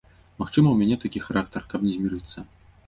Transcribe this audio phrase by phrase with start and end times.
[0.43, 2.39] Магчыма, у мяне такі характар, каб не змірыцца.